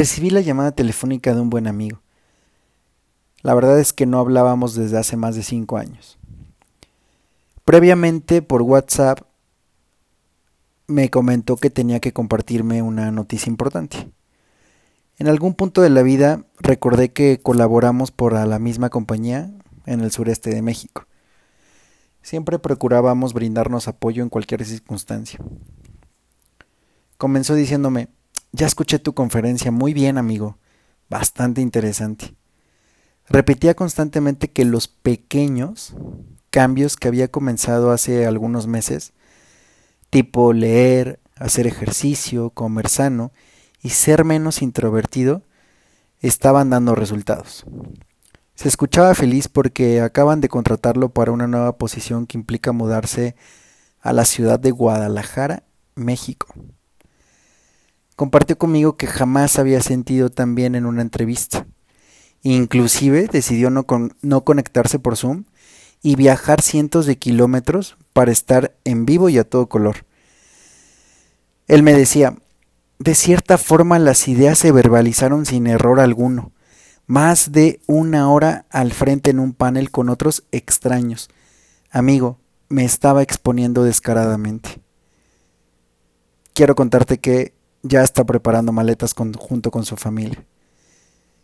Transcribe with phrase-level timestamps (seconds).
[0.00, 2.00] recibí la llamada telefónica de un buen amigo.
[3.42, 6.18] La verdad es que no hablábamos desde hace más de cinco años.
[7.66, 9.20] Previamente por WhatsApp
[10.86, 14.10] me comentó que tenía que compartirme una noticia importante.
[15.18, 19.52] En algún punto de la vida recordé que colaboramos por la misma compañía
[19.84, 21.04] en el sureste de México.
[22.22, 25.38] Siempre procurábamos brindarnos apoyo en cualquier circunstancia.
[27.18, 28.08] Comenzó diciéndome,
[28.52, 30.58] ya escuché tu conferencia, muy bien amigo,
[31.08, 32.34] bastante interesante.
[33.28, 35.94] Repetía constantemente que los pequeños
[36.50, 39.12] cambios que había comenzado hace algunos meses,
[40.10, 43.32] tipo leer, hacer ejercicio, comer sano
[43.82, 45.42] y ser menos introvertido,
[46.20, 47.64] estaban dando resultados.
[48.56, 53.36] Se escuchaba feliz porque acaban de contratarlo para una nueva posición que implica mudarse
[54.00, 55.62] a la ciudad de Guadalajara,
[55.94, 56.48] México.
[58.20, 61.66] Compartió conmigo que jamás había sentido tan bien en una entrevista.
[62.42, 63.86] Inclusive decidió no,
[64.20, 65.44] no conectarse por Zoom
[66.02, 70.04] y viajar cientos de kilómetros para estar en vivo y a todo color.
[71.66, 72.36] Él me decía,
[72.98, 76.52] de cierta forma las ideas se verbalizaron sin error alguno,
[77.06, 81.30] más de una hora al frente en un panel con otros extraños.
[81.90, 82.36] Amigo,
[82.68, 84.78] me estaba exponiendo descaradamente.
[86.52, 90.44] Quiero contarte que ya está preparando maletas junto con su familia.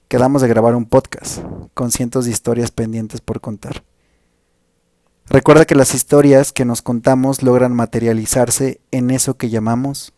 [0.09, 1.41] Quedamos de grabar un podcast
[1.75, 3.83] con cientos de historias pendientes por contar.
[5.29, 10.13] Recuerda que las historias que nos contamos logran materializarse en eso que llamamos